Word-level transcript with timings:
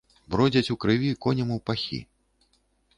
Бродзяць 0.35 0.65
ў 0.65 0.75
крыві 0.87 1.11
коням 1.27 1.49
ў 1.59 1.65
пахі. 1.71 1.99